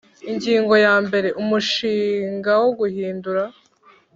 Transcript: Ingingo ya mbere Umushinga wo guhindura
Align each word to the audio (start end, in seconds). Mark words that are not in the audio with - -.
Ingingo 0.31 0.73
ya 0.85 0.95
mbere 1.05 1.29
Umushinga 1.41 2.51
wo 2.61 2.69
guhindura 2.79 3.43